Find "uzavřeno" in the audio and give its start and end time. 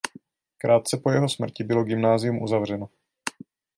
2.41-2.89